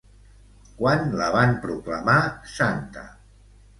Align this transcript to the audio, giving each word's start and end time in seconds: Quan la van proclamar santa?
Quan 0.79 1.03
la 1.21 1.27
van 1.37 1.53
proclamar 1.67 2.19
santa? 2.57 3.05